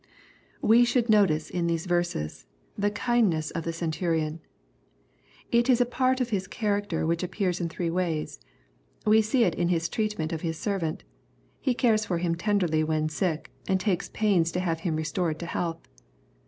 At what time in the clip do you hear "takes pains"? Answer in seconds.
13.79-14.51